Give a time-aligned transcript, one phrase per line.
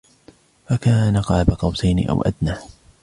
[0.69, 2.53] فكان قاب قوسين أو أدنى